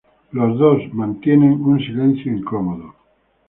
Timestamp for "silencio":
1.77-2.33